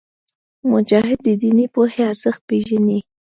مجاهد 0.71 1.19
د 1.25 1.29
دیني 1.41 1.65
پوهې 1.73 2.01
ارزښت 2.11 2.41
پېژني. 2.49 2.99